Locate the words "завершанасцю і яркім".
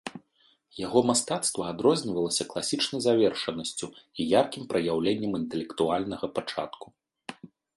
3.07-4.63